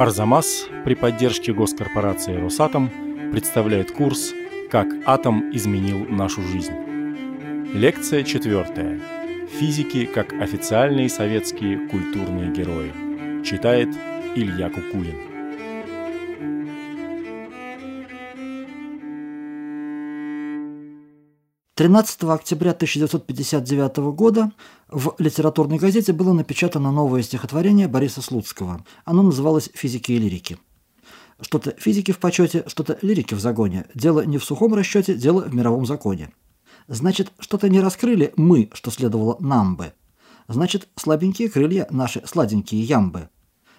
[0.00, 2.88] Арзамас при поддержке госкорпорации «Росатом»
[3.32, 4.32] представляет курс
[4.70, 6.72] «Как атом изменил нашу жизнь».
[7.74, 8.98] Лекция четвертая.
[9.58, 13.44] Физики как официальные советские культурные герои.
[13.44, 13.90] Читает
[14.34, 15.29] Илья Кукулин.
[21.80, 24.52] 13 октября 1959 года
[24.90, 28.84] в литературной газете было напечатано новое стихотворение Бориса Слуцкого.
[29.06, 30.58] Оно называлось «Физики и лирики».
[31.40, 33.86] Что-то физики в почете, что-то лирики в загоне.
[33.94, 36.28] Дело не в сухом расчете, дело в мировом законе.
[36.86, 39.94] Значит, что-то не раскрыли мы, что следовало нам бы.
[40.48, 43.30] Значит, слабенькие крылья наши сладенькие ямбы.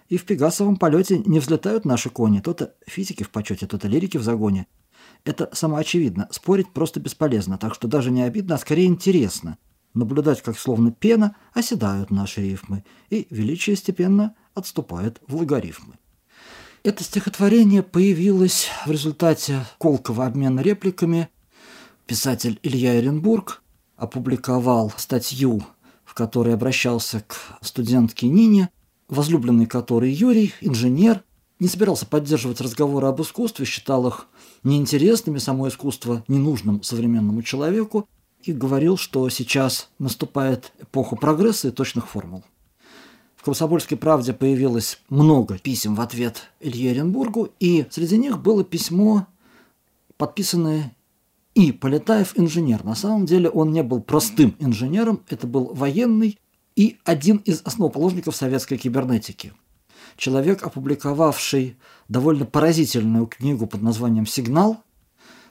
[0.09, 4.23] И в пегасовом полете не взлетают наши кони, то-то физики в почете, то-то лирики в
[4.23, 4.65] загоне–
[5.23, 6.27] это самоочевидно.
[6.31, 9.57] Спорить просто бесполезно, так что даже не обидно, а скорее интересно.
[9.93, 15.95] Наблюдать, как словно пена оседают наши рифмы, и величие степенно отступает в логарифмы.
[16.83, 21.29] Это стихотворение появилось в результате колкого обмена репликами.
[22.07, 23.61] Писатель Илья Эренбург
[23.97, 25.63] опубликовал статью,
[26.03, 28.69] в которой обращался к студентке Нине,
[29.07, 31.23] возлюбленный которой Юрий, инженер,
[31.59, 34.27] не собирался поддерживать разговоры об искусстве, считал их
[34.63, 38.07] неинтересными, само искусство ненужным современному человеку,
[38.43, 42.43] и говорил, что сейчас наступает эпоха прогресса и точных формул.
[43.35, 49.27] В «Комсомольской правде» появилось много писем в ответ Илье Оренбургу, и среди них было письмо,
[50.17, 50.95] подписанное
[51.55, 52.83] и Полетаев инженер.
[52.83, 56.39] На самом деле он не был простым инженером, это был военный
[56.75, 59.53] и один из основоположников советской кибернетики–
[60.17, 64.83] человек, опубликовавший довольно поразительную книгу под названием «Сигнал»,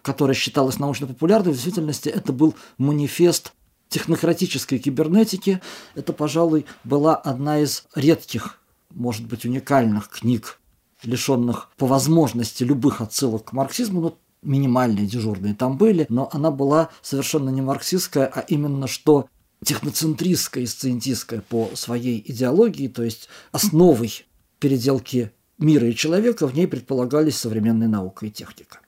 [0.02, 3.52] которая считалась научно-популярной, в действительности это был манифест
[3.88, 5.60] технократической кибернетики.
[5.94, 10.58] Это, пожалуй, была одна из редких, может быть, уникальных книг,
[11.02, 16.90] лишенных по возможности любых отсылок к марксизму, но минимальные дежурные там были, но она была
[17.02, 19.28] совершенно не марксистская, а именно что
[19.64, 24.24] техноцентристская и сциентистская по своей идеологии, то есть основой
[24.60, 28.80] переделки мира и человека в ней предполагались современная наука и техника.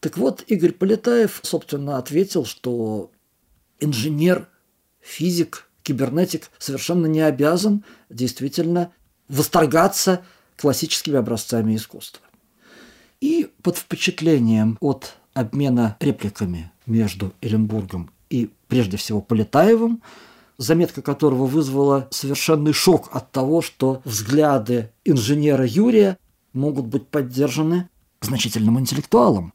[0.00, 3.10] Так вот, Игорь Полетаев, собственно, ответил, что
[3.78, 4.48] инженер,
[5.00, 8.92] физик, кибернетик совершенно не обязан действительно
[9.28, 10.24] восторгаться
[10.56, 12.24] классическими образцами искусства.
[13.20, 20.02] И под впечатлением от обмена репликами между Эренбургом и, прежде всего, Полетаевым,
[20.62, 26.18] заметка которого вызвала совершенный шок от того, что взгляды инженера Юрия
[26.52, 27.88] могут быть поддержаны
[28.20, 29.52] значительным интеллектуалом.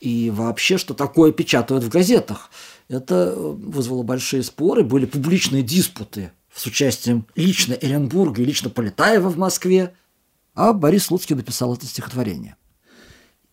[0.00, 2.50] И вообще, что такое печатают в газетах.
[2.88, 9.36] Это вызвало большие споры, были публичные диспуты с участием лично Эренбурга и лично Полетаева в
[9.36, 9.94] Москве.
[10.54, 12.56] А Борис Слуцкий написал это стихотворение.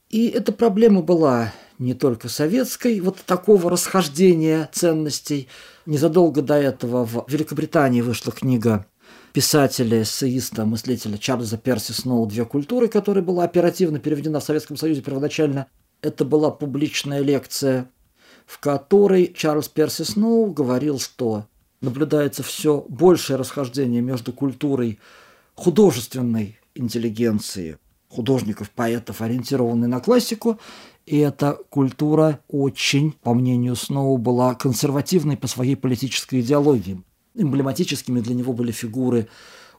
[0.10, 5.48] И эта проблема была не только советской, вот такого расхождения ценностей.
[5.88, 8.88] Незадолго до этого в Великобритании вышла книга
[9.32, 15.02] писателя, эссеиста, мыслителя Чарльза Перси Сноу «Две культуры», которая была оперативно переведена в Советском Союзе
[15.02, 15.68] первоначально.
[16.02, 17.90] Это была публичная лекция,
[18.46, 21.46] в которой Чарльз Перси Сноу говорил, что
[21.80, 25.00] наблюдается все большее расхождение между культурой
[25.56, 27.78] художественной интеллигенции,
[28.10, 30.60] художников, поэтов, ориентированной на классику,
[31.08, 37.02] и эта культура очень, по мнению Сноу, была консервативной по своей политической идеологии.
[37.34, 39.30] Эмблематическими для него были фигуры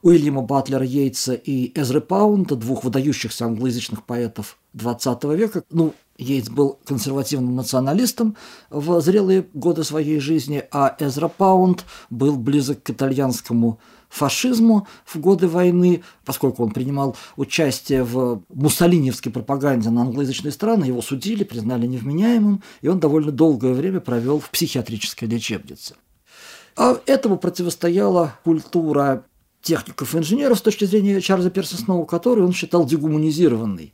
[0.01, 5.63] Уильяма Батлера Йейтса и Эзры Паунта, двух выдающихся англоязычных поэтов XX века.
[5.69, 8.35] Ну, Йейтс был консервативным националистом
[8.71, 13.79] в зрелые годы своей жизни, а Эзра Паунд был близок к итальянскому
[14.09, 21.01] фашизму в годы войны, поскольку он принимал участие в муссолиневской пропаганде на англоязычные страны, его
[21.01, 25.95] судили, признали невменяемым, и он довольно долгое время провел в психиатрической лечебнице.
[26.75, 29.25] А этому противостояла культура
[29.61, 33.93] техников и инженеров с точки зрения Чарльза Перси Сноу, который он считал дегуманизированной.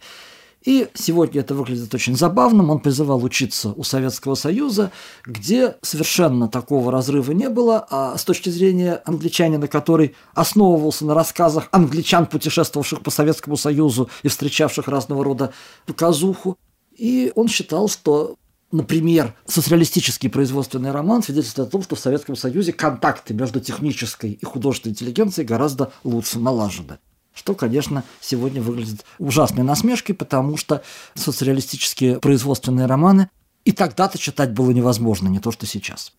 [0.66, 2.72] И сегодня это выглядит очень забавным.
[2.72, 4.92] Он призывал учиться у Советского Союза,
[5.24, 11.70] где совершенно такого разрыва не было, а с точки зрения англичанина, который основывался на рассказах
[11.72, 15.54] англичан, путешествовавших по Советскому Союзу и встречавших разного рода
[15.86, 16.58] показуху.
[16.98, 18.36] И он считал, что
[18.72, 24.44] Например, социалистический производственный роман свидетельствует о том, что в Советском Союзе контакты между технической и
[24.44, 26.98] художественной интеллигенцией гораздо лучше налажены
[27.36, 30.82] что, конечно, сегодня выглядит ужасной насмешкой, потому что
[31.14, 33.30] социалистические производственные романы
[33.66, 36.14] и тогда-то читать было невозможно, не то что сейчас.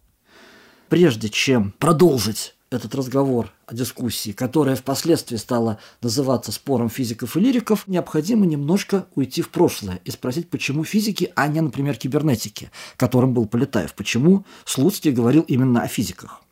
[0.88, 7.86] Прежде чем продолжить этот разговор о дискуссии, которая впоследствии стала называться спором физиков и лириков,
[7.86, 13.46] необходимо немножко уйти в прошлое и спросить, почему физики, а не, например, кибернетики, которым был
[13.46, 16.42] Полетаев, почему Слуцкий говорил именно о физиках.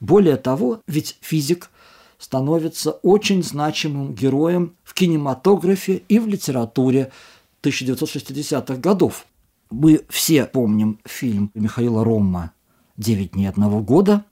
[0.00, 1.70] Более того, ведь физик
[2.18, 7.12] становится очень значимым героем в кинематографе и в литературе
[7.62, 9.26] 1960-х годов.
[9.70, 12.52] Мы все помним фильм Михаила Ромма
[12.96, 14.24] «Девять дней одного года»,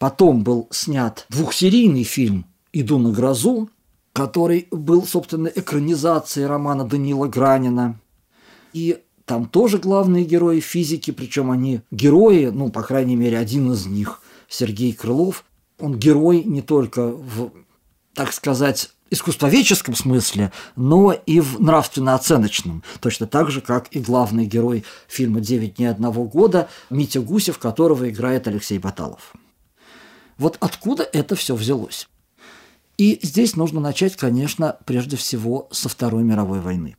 [0.00, 3.68] Потом был снят двухсерийный фильм «Иду на грозу»,
[4.14, 8.00] который был, собственно, экранизацией романа Данила Гранина.
[8.72, 13.84] И там тоже главные герои физики, причем они герои, ну, по крайней мере, один из
[13.84, 15.44] них, Сергей Крылов,
[15.80, 17.50] он герой не только в,
[18.14, 22.82] так сказать, искусствоведческом смысле, но и в нравственно-оценочном.
[23.00, 28.08] Точно так же, как и главный герой фильма «Девять дней одного года» Митя Гусев, которого
[28.08, 29.32] играет Алексей Баталов.
[30.38, 32.08] Вот откуда это все взялось?
[32.96, 36.96] И здесь нужно начать, конечно, прежде всего со Второй мировой войны.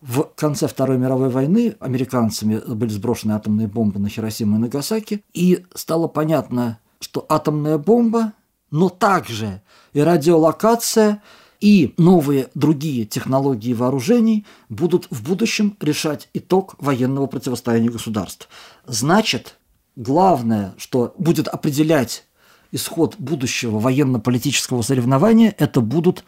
[0.00, 5.64] В конце Второй мировой войны американцами были сброшены атомные бомбы на Хиросиму и Нагасаки, и
[5.74, 6.80] стало понятно,
[7.12, 8.32] что атомная бомба,
[8.70, 9.60] но также
[9.92, 11.22] и радиолокация,
[11.60, 18.48] и новые другие технологии вооружений будут в будущем решать итог военного противостояния государств.
[18.86, 19.58] Значит,
[19.94, 22.24] главное, что будет определять
[22.72, 26.24] исход будущего военно-политического соревнования это будут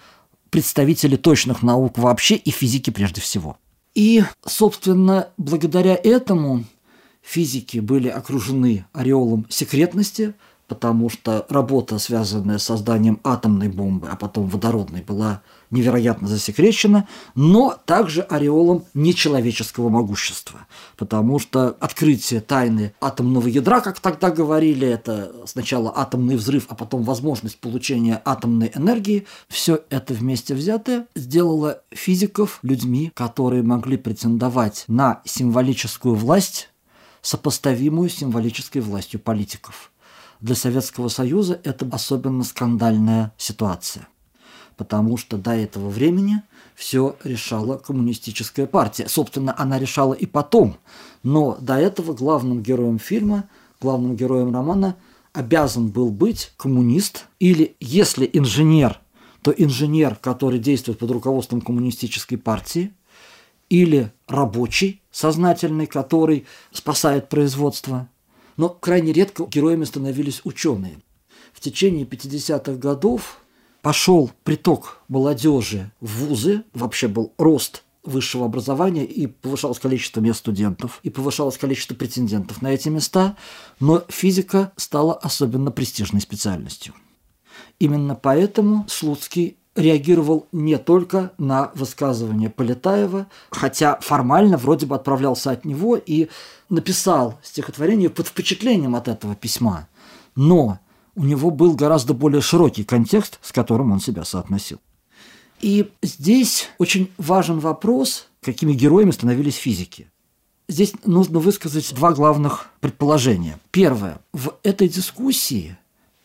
[0.51, 3.57] представители точных наук вообще и физики прежде всего.
[3.95, 6.65] И, собственно, благодаря этому
[7.23, 10.35] физики были окружены ореолом секретности,
[10.69, 17.77] потому что работа, связанная с созданием атомной бомбы, а потом водородной, была невероятно засекречена, но
[17.85, 20.67] также ореолом нечеловеческого могущества,
[20.97, 27.03] потому что открытие тайны атомного ядра, как тогда говорили, это сначала атомный взрыв, а потом
[27.03, 35.21] возможность получения атомной энергии, все это вместе взятое сделало физиков людьми, которые могли претендовать на
[35.25, 36.71] символическую власть,
[37.21, 39.91] сопоставимую с символической властью политиков–
[40.45, 44.09] для Советского Союза это особенно скандальная ситуация,
[44.77, 46.43] потому что до этого времени
[46.75, 49.09] все решала коммунистическая партия.
[49.09, 50.77] Собственно, она решала и потом,
[51.23, 53.49] но до этого главным героем фильма,
[53.81, 54.97] главным героем романа
[55.33, 59.01] обязан был быть коммунист или, если инженер,
[59.41, 62.93] то инженер, который действует под руководством коммунистической партии,
[63.71, 68.11] или рабочий сознательный, который спасает производство–
[68.57, 70.99] но крайне редко героями становились ученые.
[71.53, 73.39] В течение 50-х годов
[73.83, 81.01] пошел приток молодежи в вузы, вообще был рост высшего образования, и повышалось количество мест студентов,
[81.03, 83.37] и повышалось количество претендентов на эти места,
[83.81, 86.95] но физика стала особенно престижной специальностью.
[87.79, 95.65] Именно поэтому Слуцкий реагировал не только на высказывание Полетаева, хотя формально вроде бы отправлялся от
[95.65, 96.29] него и
[96.69, 99.89] написал стихотворение под впечатлением от этого письма.
[100.37, 100.79] Но
[101.17, 104.79] у него был гораздо более широкий контекст, с которым он себя соотносил.
[105.61, 110.09] И здесь очень важен вопрос, какими героями становились физики.
[110.69, 113.59] Здесь нужно высказать два главных предположения.
[113.71, 114.19] Первое.
[114.33, 115.77] В этой дискуссии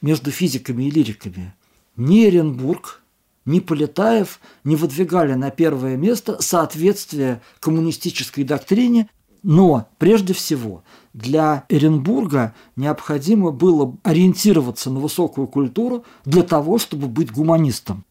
[0.01, 1.53] между физиками и лириками
[1.97, 2.98] ни Эренбург,
[3.49, 9.09] ни Полетаев не выдвигали на первое место соответствие коммунистической доктрине,
[9.41, 10.83] но прежде всего
[11.13, 18.05] для Эренбурга необходимо было ориентироваться на высокую культуру для того, чтобы быть гуманистом.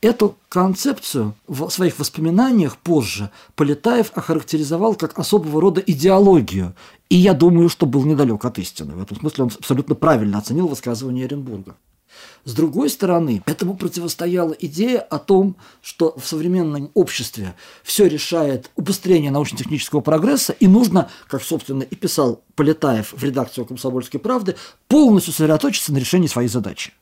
[0.00, 6.74] Эту концепцию в своих воспоминаниях позже Полетаев охарактеризовал как особого рода идеологию,
[7.10, 8.94] и я думаю, что был недалек от истины.
[8.94, 11.76] В этом смысле он абсолютно правильно оценил высказывание Эренбурга.
[12.44, 19.30] С другой стороны, этому противостояла идея о том, что в современном обществе все решает убыстрение
[19.30, 24.56] научно-технического прогресса, и нужно, как, собственно, и писал Полетаев в редакцию «Комсомольской правды»,
[24.88, 26.92] полностью сосредоточиться на решении своей задачи.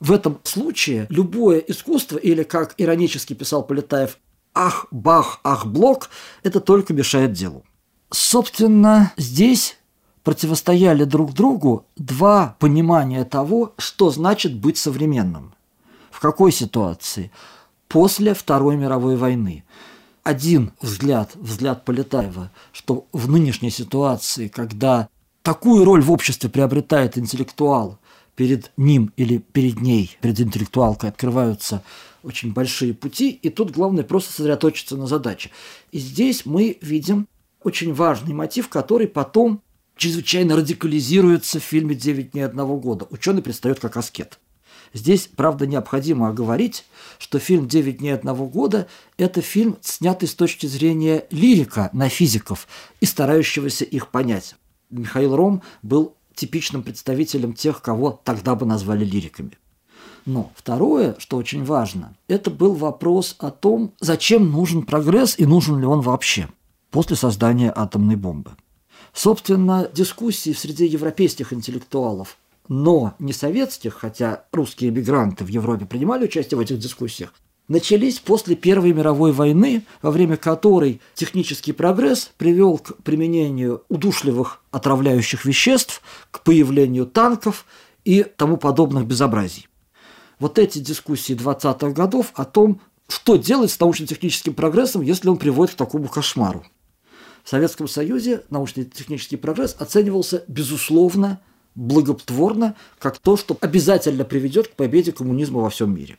[0.00, 4.18] В этом случае любое искусство, или, как иронически писал Полетаев,
[4.52, 6.10] «ах, бах, ах, блок»–
[6.42, 7.64] это только мешает делу.
[8.10, 9.78] Собственно, здесь
[10.26, 15.54] противостояли друг другу два понимания того, что значит быть современным.
[16.10, 17.30] В какой ситуации?
[17.86, 19.62] После Второй мировой войны.
[20.24, 25.08] Один взгляд, взгляд Полетаева, что в нынешней ситуации, когда
[25.42, 28.00] такую роль в обществе приобретает интеллектуал,
[28.34, 31.84] перед ним или перед ней, перед интеллектуалкой открываются
[32.24, 35.52] очень большие пути, и тут главное просто сосредоточиться на задаче.
[35.92, 37.28] И здесь мы видим
[37.62, 39.62] очень важный мотив, который потом
[39.96, 43.06] чрезвычайно радикализируется в фильме «Девять дней одного года».
[43.10, 44.38] Ученый предстает как аскет.
[44.92, 46.84] Здесь, правда, необходимо оговорить,
[47.18, 48.86] что фильм «Девять дней одного года»–
[49.18, 52.68] это фильм, снятый с точки зрения лирика на физиков
[53.00, 54.54] и старающегося их понять.
[54.90, 59.58] Михаил Ром был типичным представителем тех, кого тогда бы назвали лириками.
[60.26, 65.78] Но второе, что очень важно, это был вопрос о том, зачем нужен прогресс и нужен
[65.78, 66.48] ли он вообще
[66.90, 68.52] после создания атомной бомбы.
[69.16, 72.36] Собственно, дискуссии среди европейских интеллектуалов,
[72.68, 77.32] но не советских, хотя русские эмигранты в Европе принимали участие в этих дискуссиях,
[77.66, 85.46] начались после Первой мировой войны, во время которой технический прогресс привел к применению удушливых отравляющих
[85.46, 87.64] веществ, к появлению танков
[88.04, 89.66] и тому подобных безобразий
[90.38, 95.72] вот эти дискуссии 20-х годов о том, что делать с научно-техническим прогрессом, если он приводит
[95.72, 96.66] к такому кошмару.
[97.46, 101.40] В Советском Союзе научно-технический прогресс оценивался, безусловно,
[101.76, 106.18] благотворно, как то, что обязательно приведет к победе коммунизма во всем мире.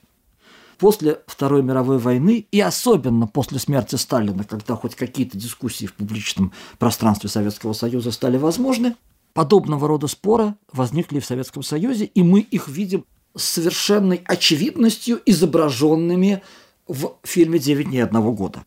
[0.77, 6.53] После Второй мировой войны и особенно после смерти Сталина, когда хоть какие-то дискуссии в публичном
[6.79, 8.95] пространстве Советского Союза стали возможны,
[9.33, 13.03] подобного рода споры возникли в Советском Союзе, и мы их видим
[13.35, 16.41] с совершенной очевидностью изображенными
[16.87, 18.63] в фильме «Девять дней одного года».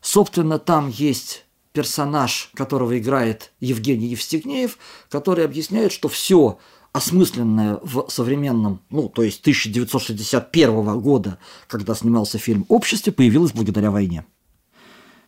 [0.00, 1.45] Собственно, там есть
[1.76, 4.78] персонаж, которого играет Евгений Евстигнеев,
[5.10, 6.58] который объясняет, что все
[6.94, 11.36] осмысленное в современном, ну, то есть 1961 года,
[11.68, 14.24] когда снимался фильм «Обществе», появилось благодаря войне.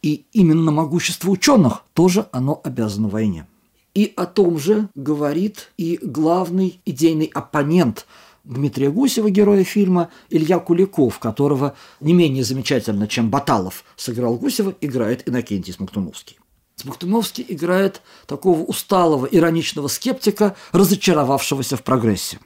[0.00, 3.46] И именно могущество ученых тоже оно обязано войне.
[3.92, 8.06] И о том же говорит и главный идейный оппонент–
[8.48, 15.28] Дмитрия Гусева, героя фильма, Илья Куликов, которого не менее замечательно, чем Баталов сыграл Гусева, играет
[15.28, 16.38] Иннокентий Смоктуновский.
[16.76, 22.38] Смоктуновский играет такого усталого, ироничного скептика, разочаровавшегося в прогрессе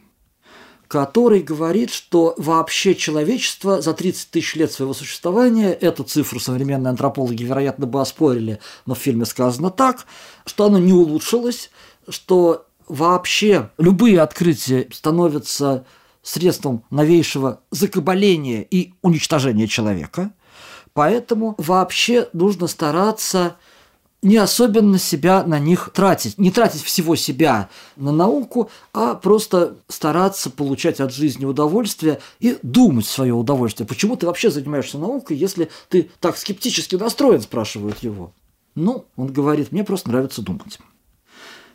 [0.88, 7.44] который говорит, что вообще человечество за 30 тысяч лет своего существования, эту цифру современные антропологи,
[7.44, 10.04] вероятно, бы оспорили, но в фильме сказано так,
[10.44, 11.70] что оно не улучшилось,
[12.10, 15.86] что вообще любые открытия становятся
[16.22, 20.32] средством новейшего закабаления и уничтожения человека.
[20.92, 23.56] Поэтому вообще нужно стараться
[24.20, 26.38] не особенно себя на них тратить.
[26.38, 33.06] Не тратить всего себя на науку, а просто стараться получать от жизни удовольствие и думать
[33.06, 33.86] свое удовольствие.
[33.86, 38.32] Почему ты вообще занимаешься наукой, если ты так скептически настроен, спрашивают его.
[38.74, 40.78] Ну, он говорит, мне просто нравится думать.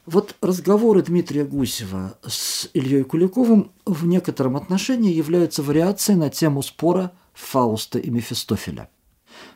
[0.08, 7.12] Вот разговоры Дмитрия Гусева с Ильей Куликовым в некотором отношении являются вариацией на тему спора
[7.34, 8.90] Фауста и Мефистофеля.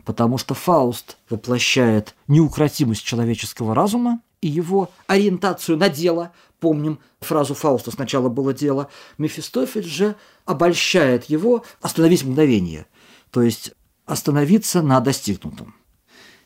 [0.04, 6.34] Потому что Фауст воплощает неукротимость человеческого разума и его ориентацию на дело.
[6.60, 8.90] Помним фразу Фауста «сначала было дело».
[9.18, 12.88] Мефистофель же обольщает его «остановить мгновение»,
[13.32, 13.72] то есть
[14.06, 15.76] остановиться на достигнутом.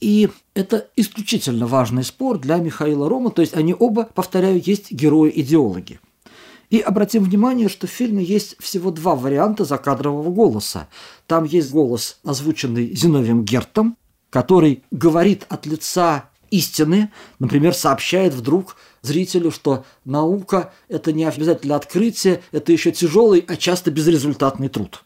[0.01, 5.99] И это исключительно важный спор для Михаила Рома, то есть они оба, повторяю, есть герои-идеологи.
[6.69, 10.87] И обратим внимание, что в фильме есть всего два варианта закадрового голоса.
[11.27, 13.97] Там есть голос, озвученный Зиновием Гертом,
[14.29, 22.41] который говорит от лица истины, например, сообщает вдруг зрителю, что наука– это не обязательно открытие,
[22.51, 25.04] это еще тяжелый, а часто безрезультатный труд.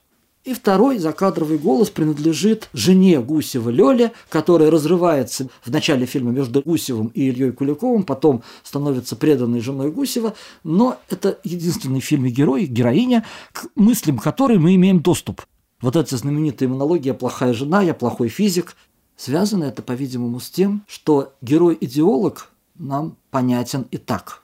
[0.49, 7.11] И второй закадровый голос принадлежит жене Гусева Лёле, которая разрывается в начале фильма между Гусевым
[7.13, 13.27] и Ильей Куликовым, потом становится преданной женой Гусева, но это единственный в фильме герой, героиня,
[13.53, 15.43] к мыслям которой мы имеем доступ.
[15.81, 18.75] Вот эта знаменитая монология «Плохая жена», «Я плохой физик»,
[19.17, 24.41] связано это, по-видимому, с тем, что герой-идеолог нам понятен и так.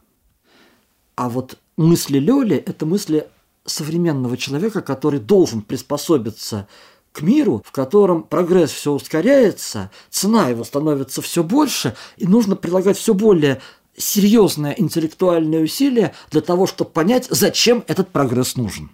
[1.15, 3.27] А вот мысли Лёли– это мысли
[3.65, 6.67] современного человека, который должен приспособиться
[7.11, 12.97] к миру, в котором прогресс все ускоряется, цена его становится все больше, и нужно прилагать
[12.97, 13.61] все более
[13.97, 18.91] серьезное интеллектуальное усилие для того, чтобы понять, зачем этот прогресс нужен.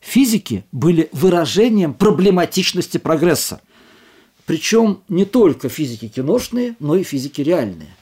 [0.00, 3.60] Физики были выражением проблематичности прогресса.
[4.44, 7.96] Причем не только физики киношные, но и физики реальные.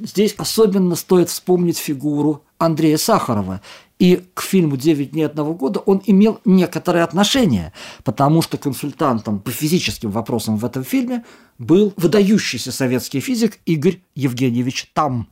[0.00, 3.60] Здесь особенно стоит вспомнить фигуру Андрея Сахарова,
[4.04, 9.50] и к фильму «Девять дней одного года» он имел некоторое отношение, потому что консультантом по
[9.50, 11.24] физическим вопросам в этом фильме
[11.56, 15.28] был выдающийся советский физик Игорь Евгеньевич Там.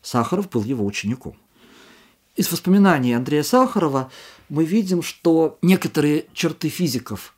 [0.00, 1.34] Сахаров был его учеником.
[2.36, 4.12] Из воспоминаний Андрея Сахарова
[4.48, 7.33] мы видим, что некоторые черты физиков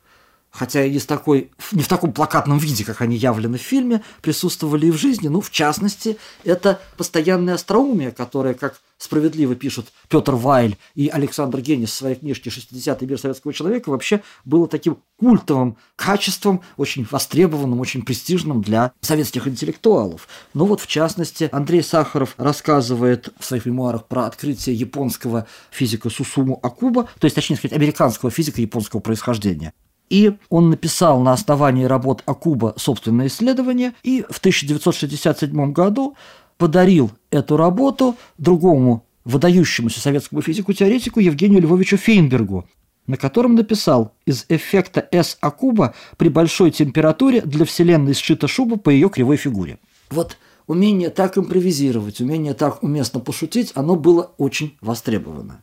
[0.57, 4.03] хотя и не, с такой, не в таком плакатном виде, как они явлены в фильме,
[4.23, 5.29] присутствовали и в жизни.
[5.29, 11.91] Ну, в частности, это постоянное остроумие, которое, как справедливо пишут Петр Вайль и Александр Генис
[11.91, 18.03] в своей книжке «60-й мир советского человека», вообще было таким культовым качеством, очень востребованным, очень
[18.03, 20.29] престижным для советских интеллектуалов.
[20.55, 26.59] Но вот, в частности, Андрей Сахаров рассказывает в своих мемуарах про открытие японского физика Сусуму
[26.63, 29.73] Акуба, то есть, точнее сказать, американского физика японского происхождения.
[30.09, 36.17] И он написал на основании работ Акуба собственное исследование, и в 1967 году
[36.59, 42.69] подарил эту работу другому выдающемуся советскому физику-теоретику Евгению Львовичу Фейнбергу,
[43.09, 48.91] на котором написал «Из эффекта С Акуба при большой температуре для Вселенной сшита шуба по
[48.91, 49.79] ее кривой фигуре».
[50.11, 50.37] Вот
[50.69, 55.61] умение так импровизировать, умение так уместно пошутить, оно было очень востребовано.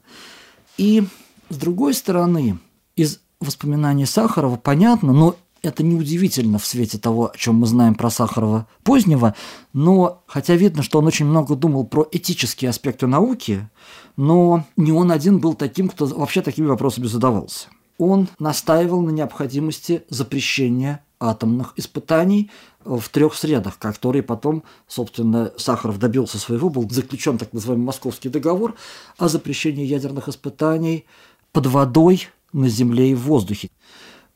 [0.78, 1.04] И,
[1.50, 2.58] с другой стороны,
[2.98, 8.10] из воспоминаний Сахарова понятно, но это неудивительно в свете того, о чем мы знаем про
[8.10, 9.34] Сахарова позднего,
[9.72, 13.70] но хотя видно, что он очень много думал про этические аспекты науки,
[14.18, 17.68] но не он один был таким, кто вообще такими вопросами задавался.
[17.98, 22.52] Он настаивал на необходимости запрещения атомных испытаний
[22.84, 28.76] в трех средах, которые потом, собственно, Сахаров добился своего, был заключен так называемый Московский договор
[29.18, 31.06] о запрещении ядерных испытаний
[31.54, 33.70] под водой, на Земле и в воздухе.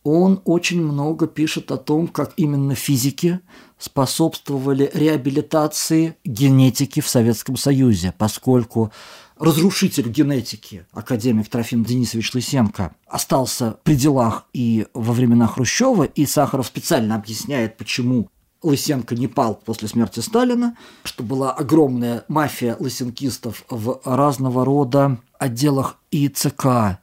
[0.04, 3.42] Он очень много пишет о том, как именно физики
[3.78, 8.92] способствовали реабилитации генетики в Советском Союзе, поскольку
[9.38, 16.68] разрушитель генетики, академик Трофим Денисович Лысенко, остался при делах и во времена Хрущева, и Сахаров
[16.68, 18.30] специально объясняет, почему
[18.64, 25.98] Лысенко не пал после смерти Сталина, что была огромная мафия лысенкистов в разного рода отделах
[26.12, 27.00] ИЦК,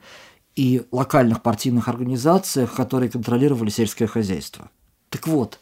[0.56, 4.70] и локальных партийных организациях, которые контролировали сельское хозяйство.
[5.08, 5.60] Так вот,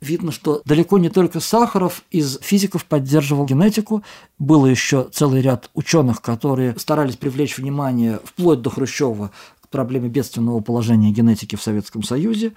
[0.00, 4.02] видно, что далеко не только Сахаров из физиков поддерживал генетику,
[4.38, 9.30] было еще целый ряд ученых, которые старались привлечь внимание вплоть до Хрущева
[9.60, 12.52] к проблеме бедственного положения генетики в Советском Союзе,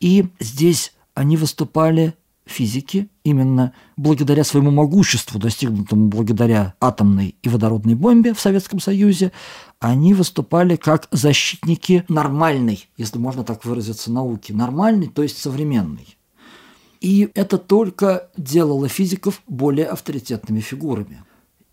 [0.00, 2.14] и здесь они выступали
[2.46, 9.32] физики именно благодаря своему могуществу, достигнутому благодаря атомной и водородной бомбе в Советском Союзе,
[9.80, 14.52] они выступали как защитники нормальной, если можно так выразиться, науки.
[14.52, 16.16] Нормальной, то есть современной.
[17.00, 21.24] И это только делало физиков более авторитетными фигурами.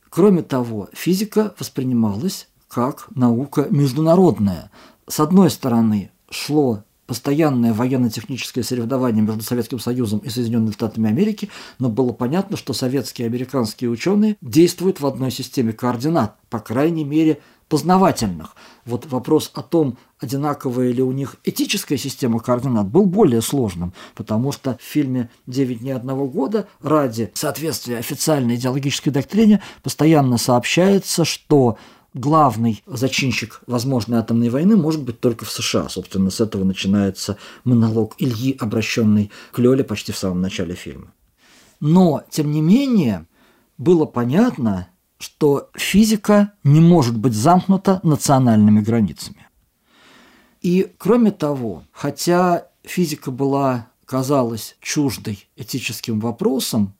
[0.09, 4.69] Кроме того, физика воспринималась как наука международная.
[5.07, 6.83] С одной стороны, шло
[7.13, 11.47] постоянное военно-техническое соревнование между Советским Союзом и Соединенными Штатами Америки,
[11.77, 17.03] но было понятно, что советские и американские ученые действуют в одной системе координат, по крайней
[17.03, 18.55] мере, познавательных.
[18.85, 24.51] Вот вопрос о том, одинаковая ли у них этическая система координат, был более сложным, потому
[24.51, 31.77] что в фильме «Девять дней одного года» ради соответствия официальной идеологической доктрине постоянно сообщается, что
[32.13, 35.89] главный зачинщик возможной атомной войны может быть только в США.
[35.89, 41.13] Собственно, с этого начинается монолог Ильи, обращенный к Лёле почти в самом начале фильма.
[41.79, 43.25] Но, тем не менее,
[43.77, 49.47] было понятно, что физика не может быть замкнута национальными границами.
[50.61, 56.93] И, кроме того, хотя физика была, казалась чуждой этическим вопросам,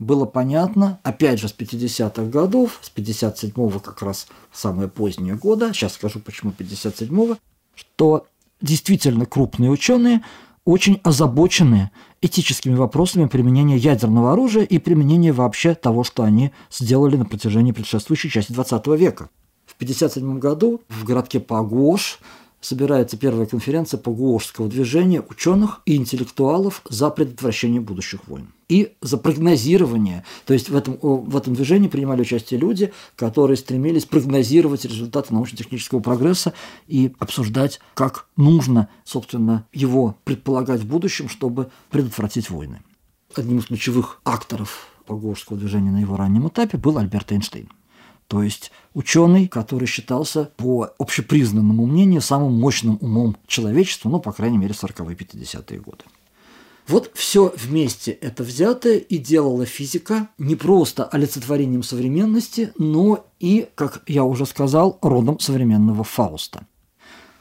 [0.00, 5.92] было понятно, опять же, с 50-х годов, с 57-го как раз самое позднее года, сейчас
[5.92, 7.36] скажу, почему 57-го,
[7.74, 8.26] что
[8.60, 10.22] действительно крупные ученые
[10.64, 11.90] очень озабочены
[12.22, 18.30] этическими вопросами применения ядерного оружия и применения вообще того, что они сделали на протяжении предшествующей
[18.30, 19.28] части 20 века.
[19.66, 22.18] В 1957 году в городке Пагош
[22.60, 30.24] собирается первая конференция Пагуошского движения ученых и интеллектуалов за предотвращение будущих войн и за прогнозирование.
[30.46, 36.00] То есть в этом, в этом движении принимали участие люди, которые стремились прогнозировать результаты научно-технического
[36.00, 36.52] прогресса
[36.86, 42.82] и обсуждать, как нужно, собственно, его предполагать в будущем, чтобы предотвратить войны.
[43.34, 47.68] Одним из ключевых акторов Пагуошского движения на его раннем этапе был Альберт Эйнштейн.
[48.30, 54.56] То есть ученый, который считался по общепризнанному мнению самым мощным умом человечества, ну, по крайней
[54.56, 56.04] мере, 40-е 50-е годы.
[56.86, 64.04] Вот все вместе это взятое и делала физика не просто олицетворением современности, но и, как
[64.06, 66.64] я уже сказал, родом современного Фауста.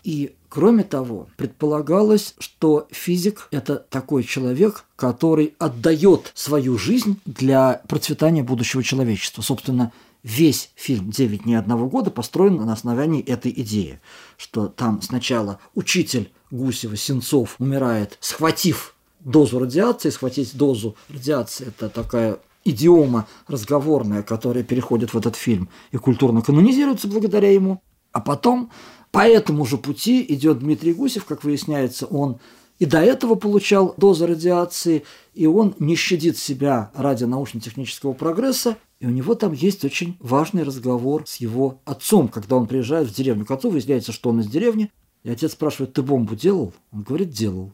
[0.04, 8.42] И Кроме того, предполагалось, что физик– это такой человек, который отдает свою жизнь для процветания
[8.42, 9.44] будущего человечества.
[9.44, 9.92] Собственно,
[10.24, 14.00] весь фильм «Девять дней одного года» построен на основании этой идеи,
[14.38, 22.40] что там сначала учитель Гусева, Сенцов, умирает, схватив дозу радиации, схватить дозу радиации– это такая
[22.66, 27.82] идиома разговорная, которая переходит в этот фильм и культурно канонизируется благодаря ему.
[28.12, 28.72] А потом
[29.12, 32.40] по этому же пути идет Дмитрий Гусев, как выясняется, он
[32.80, 35.04] и до этого получал дозы радиации,
[35.34, 40.64] и он не щадит себя ради научно-технического прогресса, и у него там есть очень важный
[40.64, 44.48] разговор с его отцом, когда он приезжает в деревню к отцу, выясняется, что он из
[44.48, 44.92] деревни,
[45.24, 46.74] и отец спрашивает, ты бомбу делал?
[46.92, 47.72] Он говорит, делал.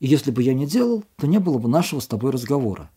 [0.00, 2.90] И если бы я не делал, то не было бы нашего с тобой разговора.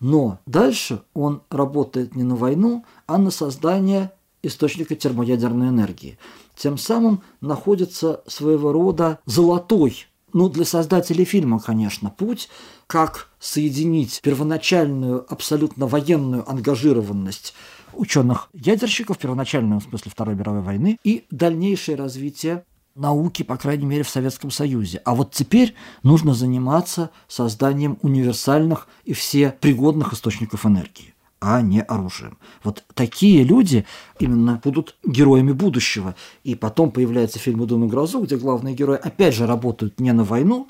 [0.00, 6.18] Но дальше он работает не на войну, а на создание источника термоядерной энергии.
[6.54, 12.48] Тем самым находится своего рода золотой, ну, для создателей фильма, конечно, путь,
[12.86, 17.54] как соединить первоначальную абсолютно военную ангажированность
[17.92, 22.64] ученых-ядерщиков, первоначальную в смысле Второй мировой войны, и дальнейшее развитие
[22.94, 25.00] науки, по крайней мере, в Советском Союзе.
[25.04, 32.38] А вот теперь нужно заниматься созданием универсальных и все пригодных источников энергии а не оружием.
[32.62, 33.86] Вот такие люди
[34.18, 36.14] именно будут героями будущего.
[36.44, 40.24] И потом появляется фильм «Иду на грозу», где главные герои опять же работают не на
[40.24, 40.68] войну,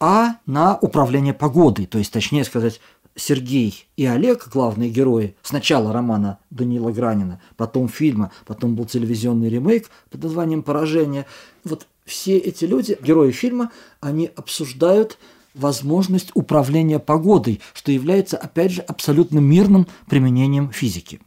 [0.00, 1.86] а на управление погодой.
[1.86, 2.80] То есть, точнее сказать,
[3.14, 9.90] Сергей и Олег, главные герои, сначала романа Данила Гранина, потом фильма, потом был телевизионный ремейк
[10.10, 11.26] под названием «Поражение».
[11.64, 15.18] Вот все эти люди, герои фильма, они обсуждают
[15.56, 21.20] возможность управления погодой, что является, опять же, абсолютно мирным применением физики.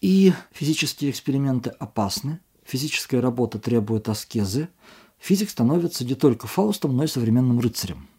[0.00, 4.68] И физические эксперименты опасны, физическая работа требует аскезы,
[5.18, 8.08] физик становится не только Фаустом, но и современным рыцарем–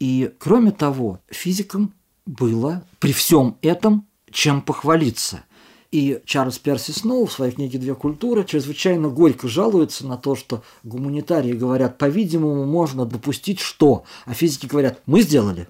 [0.00, 1.94] и кроме того, физикам
[2.26, 5.44] было при всем этом чем похвалиться.
[5.92, 10.62] И Чарльз Перси Сноу в своей книге «Две культуры» чрезвычайно горько жалуется на то, что
[10.84, 15.66] гуманитарии говорят, по-видимому, можно допустить что, а физики говорят, мы сделали.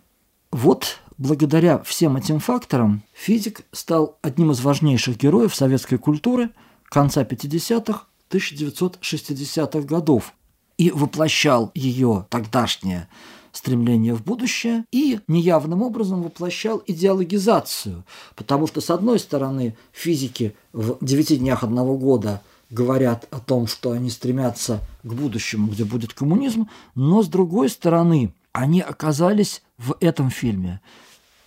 [0.50, 6.50] Вот благодаря всем этим факторам физик стал одним из важнейших героев советской культуры
[6.84, 10.34] конца 50-х, 1960-х годов
[10.76, 13.08] и воплощал ее тогдашнее
[13.52, 18.04] стремление в будущее и неявным образом воплощал идеологизацию,
[18.36, 23.90] потому что, с одной стороны, физики в девяти днях одного года говорят о том, что
[23.92, 30.30] они стремятся к будущему, где будет коммунизм, но, с другой стороны, они оказались в этом
[30.30, 30.80] фильме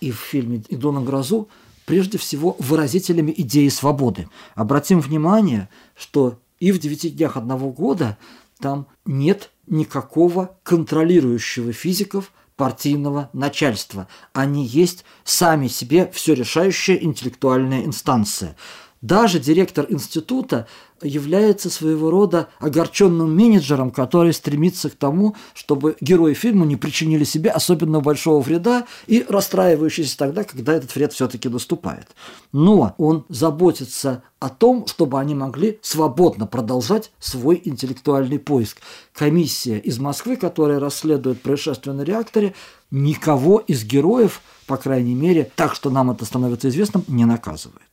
[0.00, 1.48] и в фильме «Иду на грозу»
[1.86, 4.28] прежде всего выразителями идеи свободы.
[4.54, 8.16] Обратим внимание, что и в «Девяти днях одного года»
[8.60, 14.08] там нет никакого контролирующего физиков партийного начальства.
[14.32, 18.56] Они есть сами себе все решающая интеллектуальная инстанция.
[19.04, 20.66] Даже директор института
[21.02, 27.50] является своего рода огорченным менеджером, который стремится к тому, чтобы герои фильма не причинили себе
[27.50, 32.08] особенно большого вреда и расстраивающийся тогда, когда этот вред все-таки наступает.
[32.52, 38.78] Но он заботится о том, чтобы они могли свободно продолжать свой интеллектуальный поиск.
[39.12, 42.54] Комиссия из Москвы, которая расследует происшествие на реакторе,
[42.90, 47.83] никого из героев, по крайней мере, так что нам это становится известным, не наказывает.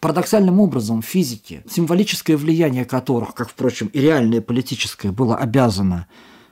[0.00, 6.06] Парадоксальным образом физики, символическое влияние которых, как, впрочем, и реальное политическое, было обязано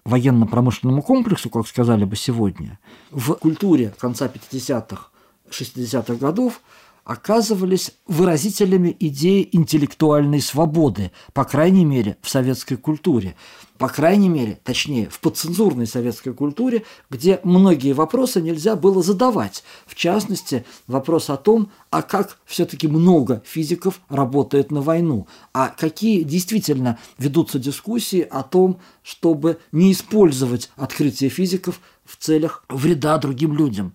[0.05, 2.79] военно-промышленному комплексу, как сказали бы сегодня,
[3.11, 5.09] в культуре конца 50-х,
[5.51, 6.61] 60-х годов
[7.09, 13.35] оказывались выразителями идеи интеллектуальной свободы, по крайней мере, в советской культуре.
[13.79, 19.65] По крайней мере, точнее, в подцензурной советской культуре, где многие вопросы нельзя было задавать.
[19.87, 26.25] В частности, вопрос о том, а как все-таки много физиков работает на войну, а какие
[26.25, 33.95] действительно ведутся дискуссии о том, чтобы не использовать открытие физиков в целях вреда другим людям.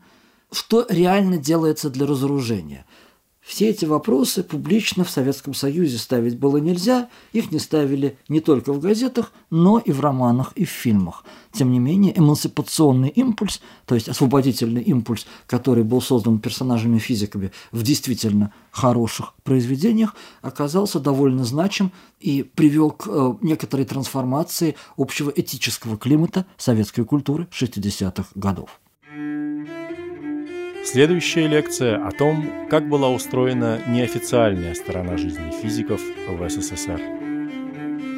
[0.51, 2.87] Что реально делается для разоружения–
[3.43, 8.71] все эти вопросы публично в Советском Союзе ставить было нельзя, их не ставили не только
[8.71, 11.25] в газетах, но и в романах и в фильмах.
[11.51, 18.53] Тем не менее, эмансипационный импульс, то есть освободительный импульс, который был создан персонажами-физиками в действительно
[18.71, 27.03] хороших произведениях, оказался довольно значим и привел к э, некоторой трансформации общего этического климата советской
[27.03, 28.79] культуры 60-х годов.
[30.85, 37.01] Следующая лекция о том, как была устроена неофициальная сторона жизни физиков в СССР.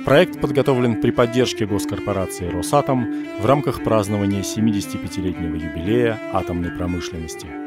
[0.03, 7.47] Проект подготовлен при поддержке госкорпорации «Росатом» в рамках празднования 75-летнего юбилея атомной промышленности–